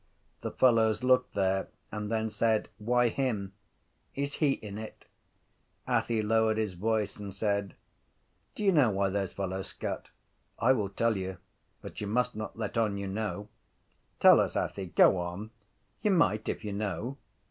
[0.41, 3.53] The fellows looked there and then said: —Why him?
[4.15, 5.05] —Is he in it?
[5.87, 7.75] Athy lowered his voice and said:
[8.55, 10.07] —Do you know why those fellows scut?
[10.57, 11.37] I will tell you
[11.83, 13.47] but you must not let on you know.
[14.19, 14.87] —Tell us, Athy.
[14.95, 15.51] Go on.
[16.01, 17.17] You might if you know.